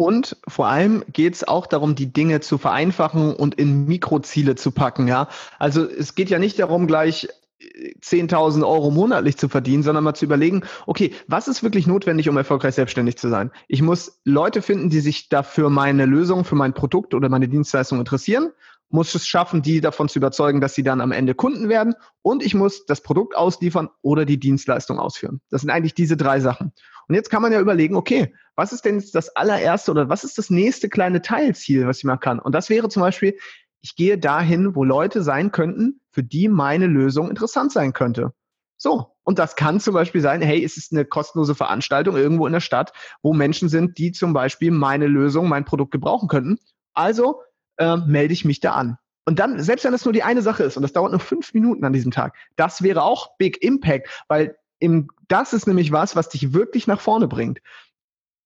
[0.00, 4.70] Und vor allem geht es auch darum, die Dinge zu vereinfachen und in Mikroziele zu
[4.70, 5.08] packen.
[5.08, 7.28] Ja, also es geht ja nicht darum, gleich
[7.60, 12.36] 10.000 Euro monatlich zu verdienen, sondern mal zu überlegen, okay, was ist wirklich notwendig, um
[12.36, 13.50] erfolgreich selbstständig zu sein?
[13.66, 17.98] Ich muss Leute finden, die sich dafür meine Lösung, für mein Produkt oder meine Dienstleistung
[17.98, 18.52] interessieren,
[18.90, 22.42] muss es schaffen, die davon zu überzeugen, dass sie dann am Ende Kunden werden und
[22.42, 25.40] ich muss das Produkt ausliefern oder die Dienstleistung ausführen.
[25.50, 26.72] Das sind eigentlich diese drei Sachen.
[27.08, 30.24] Und jetzt kann man ja überlegen, okay, was ist denn jetzt das allererste oder was
[30.24, 32.38] ist das nächste kleine Teilziel, was ich machen kann?
[32.38, 33.36] Und das wäre zum Beispiel,
[33.80, 38.32] ich gehe dahin, wo Leute sein könnten, für die meine Lösung interessant sein könnte.
[38.76, 39.14] So.
[39.22, 42.60] Und das kann zum Beispiel sein, hey, es ist eine kostenlose Veranstaltung irgendwo in der
[42.60, 46.58] Stadt, wo Menschen sind, die zum Beispiel meine Lösung, mein Produkt gebrauchen könnten.
[46.92, 47.42] Also
[47.76, 48.98] äh, melde ich mich da an.
[49.26, 51.54] Und dann, selbst wenn das nur die eine Sache ist und das dauert nur fünf
[51.54, 56.16] Minuten an diesem Tag, das wäre auch Big Impact, weil im, das ist nämlich was,
[56.16, 57.60] was dich wirklich nach vorne bringt.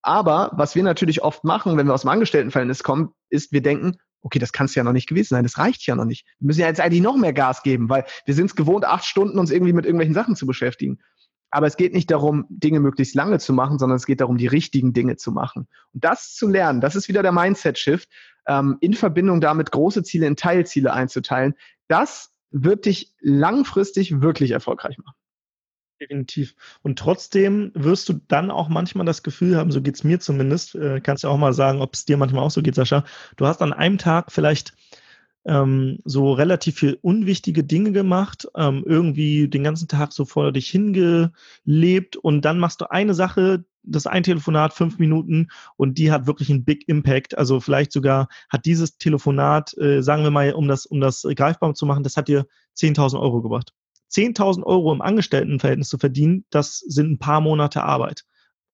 [0.02, 3.96] Aber was wir natürlich oft machen, wenn wir aus dem Angestelltenverhältnis kommen, ist, wir denken,
[4.22, 6.26] okay, das kann es ja noch nicht gewesen sein, das reicht ja noch nicht.
[6.38, 9.04] Wir müssen ja jetzt eigentlich noch mehr Gas geben, weil wir sind es gewohnt, acht
[9.04, 10.98] Stunden uns irgendwie mit irgendwelchen Sachen zu beschäftigen.
[11.50, 14.46] Aber es geht nicht darum, Dinge möglichst lange zu machen, sondern es geht darum, die
[14.46, 15.68] richtigen Dinge zu machen.
[15.92, 18.08] Und das zu lernen, das ist wieder der Mindset-Shift,
[18.46, 21.54] ähm, in Verbindung damit große Ziele in Teilziele einzuteilen.
[21.88, 25.14] Das wird dich langfristig wirklich erfolgreich machen.
[26.02, 26.56] Definitiv.
[26.82, 30.74] Und trotzdem wirst du dann auch manchmal das Gefühl haben, so geht es mir zumindest,
[30.74, 33.04] äh, kannst du auch mal sagen, ob es dir manchmal auch so geht, Sascha.
[33.36, 34.74] Du hast an einem Tag vielleicht
[35.44, 40.68] ähm, so relativ viel unwichtige Dinge gemacht, ähm, irgendwie den ganzen Tag so vor dich
[40.70, 46.26] hingelebt und dann machst du eine Sache, das ein Telefonat fünf Minuten und die hat
[46.26, 47.38] wirklich einen Big Impact.
[47.38, 51.74] Also vielleicht sogar hat dieses Telefonat, äh, sagen wir mal, um das, um das greifbar
[51.74, 53.72] zu machen, das hat dir 10.000 Euro gebracht.
[54.12, 58.24] 10.000 Euro im Angestelltenverhältnis zu verdienen, das sind ein paar Monate Arbeit.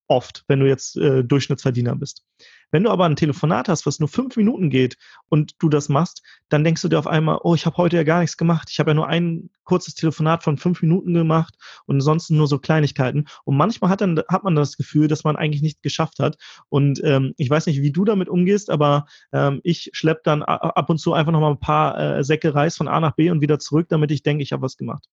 [0.07, 2.25] Oft, wenn du jetzt äh, Durchschnittsverdiener bist.
[2.71, 4.97] Wenn du aber ein Telefonat hast, was nur fünf Minuten geht
[5.29, 8.03] und du das machst, dann denkst du dir auf einmal, oh, ich habe heute ja
[8.03, 8.69] gar nichts gemacht.
[8.71, 11.55] Ich habe ja nur ein kurzes Telefonat von fünf Minuten gemacht
[11.87, 13.27] und ansonsten nur so Kleinigkeiten.
[13.45, 16.37] Und manchmal hat, dann, hat man das Gefühl, dass man eigentlich nicht geschafft hat.
[16.69, 20.91] Und ähm, ich weiß nicht, wie du damit umgehst, aber ähm, ich schleppe dann ab
[20.91, 23.59] und zu einfach nochmal ein paar äh, Säcke Reis von A nach B und wieder
[23.59, 25.05] zurück, damit ich denke, ich habe was gemacht.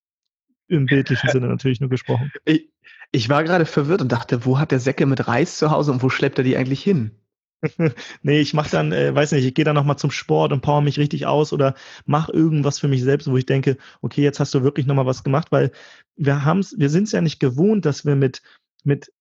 [0.68, 2.32] Im bildlichen Sinne natürlich nur gesprochen.
[2.46, 2.70] Ich,
[3.12, 6.04] ich war gerade verwirrt und dachte, wo hat der Säcke mit Reis zu Hause und
[6.04, 7.12] wo schleppt er die eigentlich hin?
[8.22, 10.82] nee, ich mache dann, äh, weiß nicht, ich gehe dann nochmal zum Sport und power
[10.82, 11.76] mich richtig aus oder
[12.06, 15.24] mache irgendwas für mich selbst, wo ich denke, okay, jetzt hast du wirklich nochmal was
[15.24, 15.72] gemacht, weil
[16.16, 18.42] wir haben's, wir sind es ja nicht gewohnt, dass wir mit,
[18.84, 19.12] mit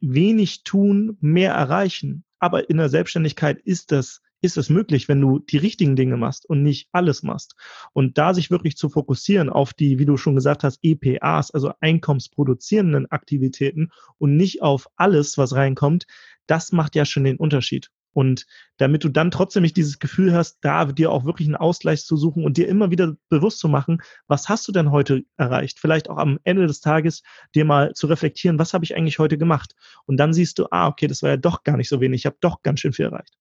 [0.00, 2.24] wenig tun mehr erreichen.
[2.38, 6.48] Aber in der Selbstständigkeit ist das ist es möglich, wenn du die richtigen Dinge machst
[6.48, 7.56] und nicht alles machst.
[7.92, 11.72] Und da sich wirklich zu fokussieren auf die, wie du schon gesagt hast, EPAs, also
[11.80, 16.06] einkommensproduzierenden Aktivitäten und nicht auf alles, was reinkommt,
[16.46, 17.90] das macht ja schon den Unterschied.
[18.16, 18.46] Und
[18.78, 22.16] damit du dann trotzdem nicht dieses Gefühl hast, da dir auch wirklich einen Ausgleich zu
[22.16, 25.78] suchen und dir immer wieder bewusst zu machen, was hast du denn heute erreicht?
[25.78, 27.22] Vielleicht auch am Ende des Tages
[27.54, 29.74] dir mal zu reflektieren, was habe ich eigentlich heute gemacht?
[30.06, 32.26] Und dann siehst du, ah, okay, das war ja doch gar nicht so wenig, ich
[32.26, 33.36] habe doch ganz schön viel erreicht.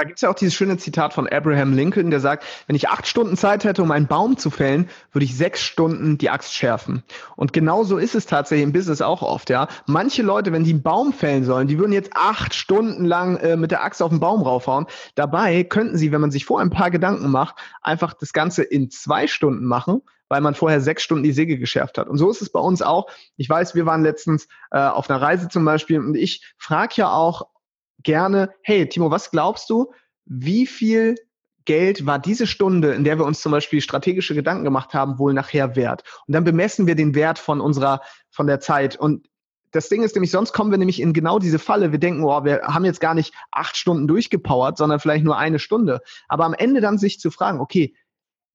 [0.00, 2.88] Da gibt es ja auch dieses schöne Zitat von Abraham Lincoln, der sagt, wenn ich
[2.88, 6.54] acht Stunden Zeit hätte, um einen Baum zu fällen, würde ich sechs Stunden die Axt
[6.54, 7.02] schärfen.
[7.36, 9.68] Und genauso ist es tatsächlich im Business auch oft, ja.
[9.84, 13.58] Manche Leute, wenn die einen Baum fällen sollen, die würden jetzt acht Stunden lang äh,
[13.58, 14.86] mit der Axt auf den Baum raufhauen.
[15.16, 18.88] Dabei könnten sie, wenn man sich vorher ein paar Gedanken macht, einfach das Ganze in
[18.88, 22.08] zwei Stunden machen, weil man vorher sechs Stunden die Säge geschärft hat.
[22.08, 23.10] Und so ist es bei uns auch.
[23.36, 27.12] Ich weiß, wir waren letztens äh, auf einer Reise zum Beispiel und ich frage ja
[27.12, 27.48] auch
[28.02, 29.92] gerne, hey Timo, was glaubst du,
[30.24, 31.16] wie viel
[31.64, 35.34] Geld war diese Stunde, in der wir uns zum Beispiel strategische Gedanken gemacht haben, wohl
[35.34, 36.02] nachher wert?
[36.26, 38.96] Und dann bemessen wir den Wert von unserer, von der Zeit.
[38.96, 39.28] Und
[39.72, 41.92] das Ding ist nämlich, sonst kommen wir nämlich in genau diese Falle.
[41.92, 45.58] Wir denken, oh, wir haben jetzt gar nicht acht Stunden durchgepowert, sondern vielleicht nur eine
[45.58, 46.00] Stunde.
[46.28, 47.94] Aber am Ende dann sich zu fragen, okay,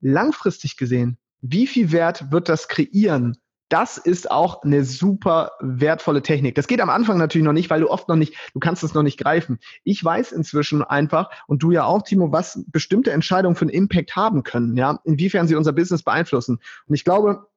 [0.02, 3.38] langfristig gesehen, wie viel Wert wird das kreieren?
[3.70, 6.56] Das ist auch eine super wertvolle Technik.
[6.56, 8.94] Das geht am Anfang natürlich noch nicht, weil du oft noch nicht, du kannst es
[8.94, 9.60] noch nicht greifen.
[9.84, 14.16] Ich weiß inzwischen einfach, und du ja auch, Timo, was bestimmte Entscheidungen für einen Impact
[14.16, 16.60] haben können, ja, inwiefern sie unser Business beeinflussen.
[16.88, 17.48] Und ich glaube,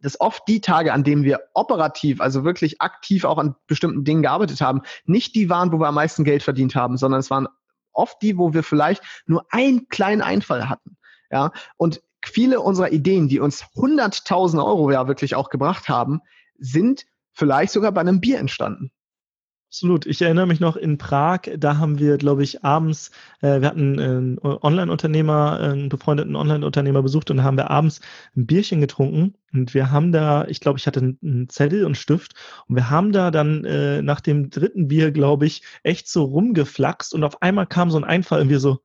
[0.00, 4.22] dass oft die Tage, an denen wir operativ, also wirklich aktiv auch an bestimmten Dingen
[4.22, 7.48] gearbeitet haben, nicht die waren, wo wir am meisten Geld verdient haben, sondern es waren
[7.92, 10.96] oft die, wo wir vielleicht nur einen kleinen Einfall hatten.
[11.30, 16.20] Ja, und viele unserer Ideen, die uns 100.000 Euro ja wirklich auch gebracht haben,
[16.58, 18.92] sind vielleicht sogar bei einem Bier entstanden.
[19.72, 20.04] Absolut.
[20.04, 23.98] Ich erinnere mich noch in Prag, da haben wir, glaube ich, abends, äh, wir hatten
[23.98, 28.02] einen Online-Unternehmer, einen befreundeten Online-Unternehmer besucht und da haben wir abends
[28.36, 32.34] ein Bierchen getrunken und wir haben da, ich glaube, ich hatte einen Zettel und Stift
[32.68, 37.14] und wir haben da dann äh, nach dem dritten Bier, glaube ich, echt so rumgeflaxt
[37.14, 38.80] und auf einmal kam so ein Einfall und wir so,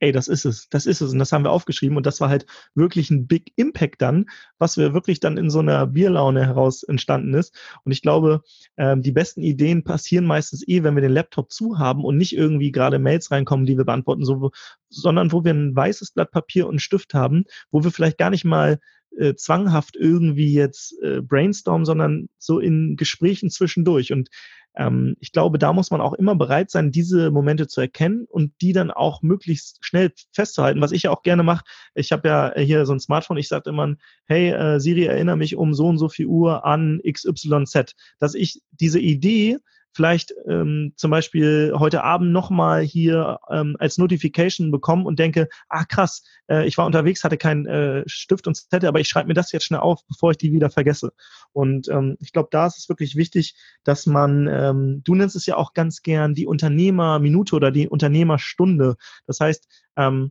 [0.00, 1.12] ey, das ist es, das ist es.
[1.12, 1.96] Und das haben wir aufgeschrieben.
[1.96, 4.26] Und das war halt wirklich ein Big Impact dann,
[4.58, 7.54] was wir wirklich dann in so einer Bierlaune heraus entstanden ist.
[7.84, 8.42] Und ich glaube,
[8.76, 12.36] ähm, die besten Ideen passieren meistens eh, wenn wir den Laptop zu haben und nicht
[12.36, 14.50] irgendwie gerade Mails reinkommen, die wir beantworten, so,
[14.88, 18.30] sondern wo wir ein weißes Blatt Papier und einen Stift haben, wo wir vielleicht gar
[18.30, 18.78] nicht mal
[19.18, 24.12] äh, zwanghaft irgendwie jetzt äh, brainstormen, sondern so in Gesprächen zwischendurch.
[24.12, 24.28] Und
[24.76, 28.52] ähm, ich glaube, da muss man auch immer bereit sein, diese Momente zu erkennen und
[28.60, 30.80] die dann auch möglichst schnell festzuhalten.
[30.80, 33.70] Was ich ja auch gerne mache, ich habe ja hier so ein Smartphone, ich sage
[33.70, 38.34] immer, hey äh, Siri, erinnere mich um so und so viel Uhr an XYZ, dass
[38.34, 39.58] ich diese Idee
[39.98, 45.84] vielleicht ähm, zum Beispiel heute Abend nochmal hier ähm, als Notification bekommen und denke, ah
[45.84, 49.34] krass, äh, ich war unterwegs, hatte keinen äh, Stift und Zettel, aber ich schreibe mir
[49.34, 51.12] das jetzt schnell auf, bevor ich die wieder vergesse.
[51.52, 55.46] Und ähm, ich glaube, da ist es wirklich wichtig, dass man, ähm, du nennst es
[55.46, 58.94] ja auch ganz gern die Unternehmerminute oder die Unternehmerstunde.
[59.26, 60.30] Das heißt, ähm,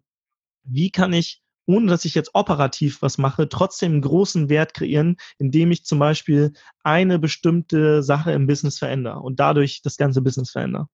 [0.63, 5.17] wie kann ich ohne dass ich jetzt operativ was mache, trotzdem einen großen Wert kreieren,
[5.37, 6.53] indem ich zum Beispiel
[6.83, 10.87] eine bestimmte Sache im Business verändere und dadurch das ganze Business verändere.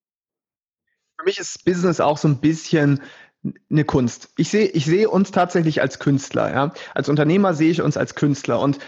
[1.17, 3.01] Für mich ist Business auch so ein bisschen
[3.69, 4.29] eine Kunst.
[4.37, 6.73] Ich sehe, ich sehe uns tatsächlich als Künstler, ja.
[6.93, 8.79] Als Unternehmer sehe ich uns als Künstler und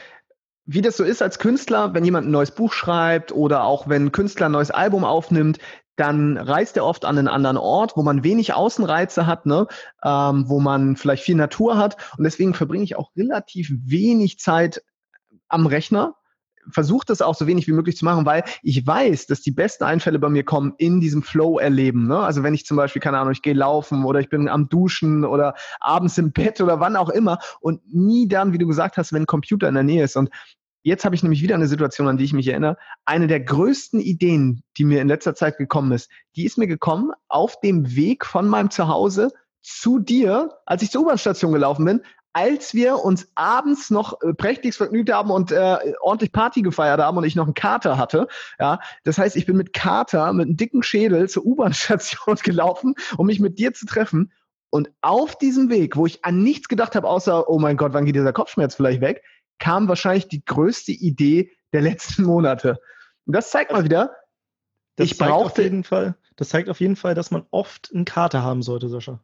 [0.68, 4.08] wie das so ist als Künstler, wenn jemand ein neues Buch schreibt oder auch wenn
[4.08, 5.60] ein Künstler ein neues Album aufnimmt,
[5.96, 9.68] dann reist er oft an einen anderen Ort, wo man wenig Außenreize hat, ne?
[10.04, 11.98] ähm, wo man vielleicht viel Natur hat.
[12.18, 14.84] Und deswegen verbringe ich auch relativ wenig Zeit
[15.48, 16.16] am Rechner.
[16.72, 19.84] Versuche das auch so wenig wie möglich zu machen, weil ich weiß, dass die besten
[19.84, 22.08] Einfälle bei mir kommen in diesem Flow-Erleben.
[22.08, 22.18] Ne?
[22.18, 25.26] Also wenn ich zum Beispiel, keine Ahnung, ich gehe laufen oder ich bin am Duschen
[25.26, 29.14] oder abends im Bett oder wann auch immer und nie dann, wie du gesagt hast,
[29.14, 30.18] wenn ein Computer in der Nähe ist.
[30.18, 30.32] Und
[30.86, 32.78] Jetzt habe ich nämlich wieder eine Situation, an die ich mich erinnere.
[33.06, 37.12] Eine der größten Ideen, die mir in letzter Zeit gekommen ist, die ist mir gekommen
[37.28, 39.32] auf dem Weg von meinem Zuhause
[39.64, 42.02] zu dir, als ich zur U-Bahn-Station gelaufen bin,
[42.34, 47.18] als wir uns abends noch äh, prächtigst vergnügt haben und äh, ordentlich Party gefeiert haben
[47.18, 48.28] und ich noch einen Kater hatte.
[48.60, 53.26] Ja, das heißt, ich bin mit Kater, mit einem dicken Schädel zur U-Bahn-Station gelaufen, um
[53.26, 54.32] mich mit dir zu treffen.
[54.70, 58.06] Und auf diesem Weg, wo ich an nichts gedacht habe, außer, oh mein Gott, wann
[58.06, 59.24] geht dieser Kopfschmerz vielleicht weg,
[59.60, 62.80] kam wahrscheinlich die größte Idee der letzten Monate.
[63.26, 64.16] Und das zeigt mal wieder,
[64.96, 65.64] das ich brauchte.
[65.64, 69.20] Jeden Fall, das zeigt auf jeden Fall, dass man oft einen Kater haben sollte, Sascha.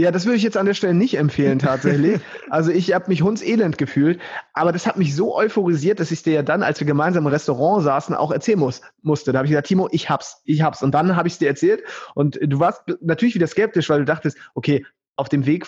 [0.00, 2.20] Ja, das würde ich jetzt an der Stelle nicht empfehlen tatsächlich.
[2.50, 4.20] also ich habe mich hundselend gefühlt,
[4.52, 7.32] aber das hat mich so euphorisiert, dass ich dir ja dann, als wir gemeinsam im
[7.32, 9.32] Restaurant saßen, auch erzählen muss, musste.
[9.32, 10.84] Da habe ich gesagt, Timo, ich hab's, ich hab's.
[10.84, 11.82] Und dann habe ich es dir erzählt
[12.14, 15.66] und du warst natürlich wieder skeptisch, weil du dachtest, okay, auf dem Weg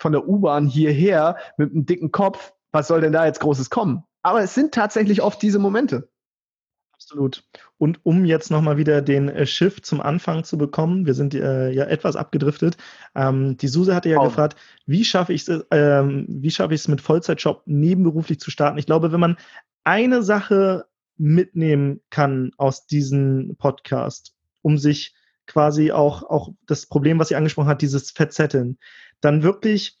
[0.00, 4.04] von der U-Bahn hierher mit einem dicken Kopf was soll denn da jetzt Großes kommen?
[4.22, 6.10] Aber es sind tatsächlich oft diese Momente.
[6.92, 7.44] Absolut.
[7.78, 11.70] Und um jetzt nochmal wieder den äh, Shift zum Anfang zu bekommen, wir sind äh,
[11.70, 12.76] ja etwas abgedriftet.
[13.14, 14.24] Ähm, die Suse hatte ja oh.
[14.24, 18.78] gefragt, wie schaffe ich es, ähm, wie schaffe ich es mit Vollzeitjob nebenberuflich zu starten?
[18.78, 19.36] Ich glaube, wenn man
[19.84, 25.14] eine Sache mitnehmen kann aus diesem Podcast, um sich
[25.46, 28.78] quasi auch, auch das Problem, was sie angesprochen hat, dieses Verzetteln,
[29.20, 29.97] dann wirklich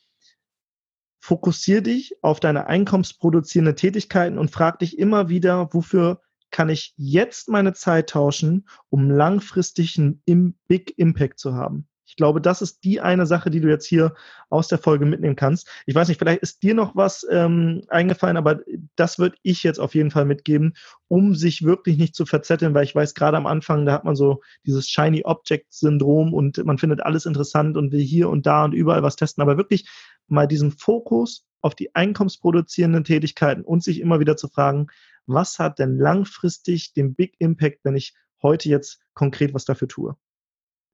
[1.28, 7.50] fokussier dich auf deine einkommensproduzierenden Tätigkeiten und frag dich immer wieder, wofür kann ich jetzt
[7.50, 11.86] meine Zeit tauschen, um langfristig einen Big Impact zu haben.
[12.08, 14.14] Ich glaube, das ist die eine Sache, die du jetzt hier
[14.48, 15.68] aus der Folge mitnehmen kannst.
[15.84, 18.60] Ich weiß nicht, vielleicht ist dir noch was ähm, eingefallen, aber
[18.96, 20.74] das würde ich jetzt auf jeden Fall mitgeben,
[21.08, 24.16] um sich wirklich nicht zu verzetteln, weil ich weiß, gerade am Anfang, da hat man
[24.16, 28.64] so dieses Shiny Object Syndrom und man findet alles interessant und will hier und da
[28.64, 29.86] und überall was testen, aber wirklich
[30.28, 34.86] mal diesen Fokus auf die einkommensproduzierenden Tätigkeiten und sich immer wieder zu fragen,
[35.26, 40.16] was hat denn langfristig den Big Impact, wenn ich heute jetzt konkret was dafür tue?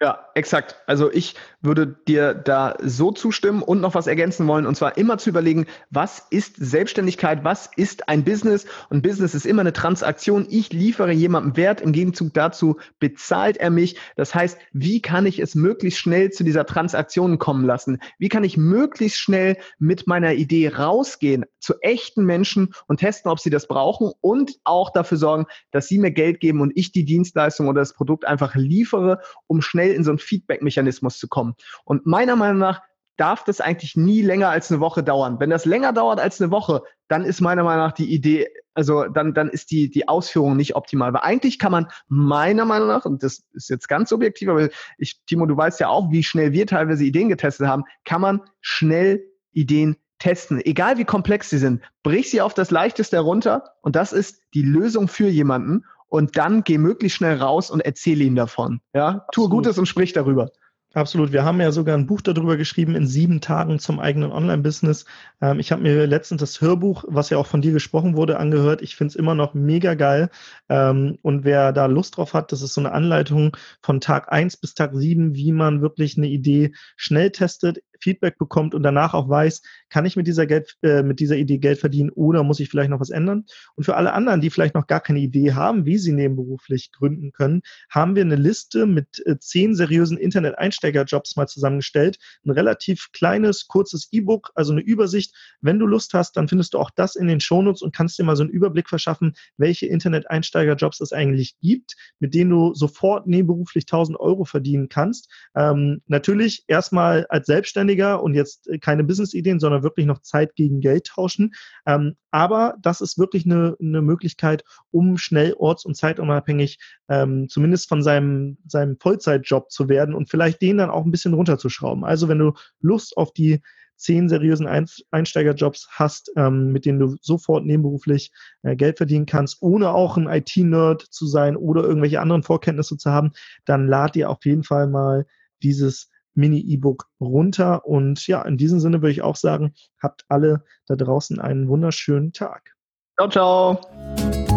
[0.02, 0.76] Ja, exakt.
[0.86, 4.66] Also ich würde dir da so zustimmen und noch was ergänzen wollen.
[4.66, 8.66] Und zwar immer zu überlegen, was ist Selbstständigkeit, was ist ein Business?
[8.90, 10.46] Und Business ist immer eine Transaktion.
[10.50, 13.96] Ich liefere jemandem Wert, im Gegenzug dazu bezahlt er mich.
[14.16, 17.98] Das heißt, wie kann ich es möglichst schnell zu dieser Transaktion kommen lassen?
[18.18, 23.40] Wie kann ich möglichst schnell mit meiner Idee rausgehen zu echten Menschen und testen, ob
[23.40, 27.04] sie das brauchen und auch dafür sorgen, dass sie mir Geld geben und ich die
[27.06, 31.54] Dienstleistung oder das Produkt einfach liefere, um schnell schnell in so einen Feedback-Mechanismus zu kommen.
[31.84, 32.82] Und meiner Meinung nach
[33.16, 35.38] darf das eigentlich nie länger als eine Woche dauern.
[35.38, 39.04] Wenn das länger dauert als eine Woche, dann ist meiner Meinung nach die Idee, also
[39.04, 41.12] dann, dann ist die, die Ausführung nicht optimal.
[41.12, 44.68] Weil eigentlich kann man meiner Meinung nach, und das ist jetzt ganz subjektiv, aber
[44.98, 48.40] ich, Timo, du weißt ja auch, wie schnell wir teilweise Ideen getestet haben, kann man
[48.60, 50.60] schnell Ideen testen.
[50.64, 54.62] Egal wie komplex sie sind, brich sie auf das Leichteste herunter und das ist die
[54.62, 58.80] Lösung für jemanden und dann geh möglichst schnell raus und erzähle ihm davon.
[58.94, 60.52] Ja, tue Gutes und sprich darüber.
[60.92, 61.32] Absolut.
[61.32, 65.06] Wir haben ja sogar ein Buch darüber geschrieben, in sieben Tagen zum eigenen Online-Business.
[65.40, 68.80] Ähm, ich habe mir letztens das Hörbuch, was ja auch von dir gesprochen wurde, angehört.
[68.80, 70.30] Ich finde es immer noch mega geil.
[70.68, 74.56] Ähm, und wer da Lust drauf hat, das ist so eine Anleitung von Tag eins
[74.56, 79.28] bis Tag sieben, wie man wirklich eine Idee schnell testet, Feedback bekommt und danach auch
[79.28, 82.68] weiß, kann ich mit dieser, Geld, äh, mit dieser Idee Geld verdienen oder muss ich
[82.68, 83.46] vielleicht noch was ändern?
[83.74, 87.32] Und für alle anderen, die vielleicht noch gar keine Idee haben, wie sie nebenberuflich gründen
[87.32, 92.18] können, haben wir eine Liste mit äh, zehn seriösen Internet-Einsteigerjobs mal zusammengestellt.
[92.44, 95.34] Ein relativ kleines, kurzes E-Book, also eine Übersicht.
[95.62, 98.24] Wenn du Lust hast, dann findest du auch das in den Shownotes und kannst dir
[98.24, 103.84] mal so einen Überblick verschaffen, welche Internet-Einsteigerjobs es eigentlich gibt, mit denen du sofort nebenberuflich
[103.84, 105.30] 1000 Euro verdienen kannst.
[105.56, 110.54] Ähm, natürlich erstmal als Selbstständiger Selbstständiger und jetzt äh, keine Business-Ideen, sondern wirklich noch Zeit
[110.54, 111.54] gegen Geld tauschen.
[111.86, 116.78] Ähm, aber das ist wirklich eine, eine Möglichkeit, um schnell orts- und zeitunabhängig
[117.08, 121.34] ähm, zumindest von seinem, seinem Vollzeitjob zu werden und vielleicht den dann auch ein bisschen
[121.34, 122.04] runterzuschrauben.
[122.04, 123.60] Also wenn du Lust auf die
[123.96, 124.66] zehn seriösen
[125.12, 130.26] Einsteigerjobs hast, ähm, mit denen du sofort nebenberuflich äh, Geld verdienen kannst, ohne auch ein
[130.26, 133.30] IT-Nerd zu sein oder irgendwelche anderen Vorkenntnisse zu haben,
[133.64, 135.26] dann lad dir auf jeden Fall mal
[135.62, 137.86] dieses Mini-E-Book runter.
[137.86, 142.32] Und ja, in diesem Sinne würde ich auch sagen, habt alle da draußen einen wunderschönen
[142.32, 142.74] Tag.
[143.16, 144.53] Ciao, ciao.